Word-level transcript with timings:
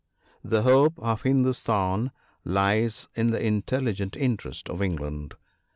The 0.43 0.63
hope 0.63 0.97
of 0.97 1.21
Hindostan 1.21 2.09
lies 2.43 3.07
in 3.13 3.29
the 3.29 3.45
intelligent 3.45 4.17
interest 4.17 4.67
of 4.67 4.81
England. 4.81 5.35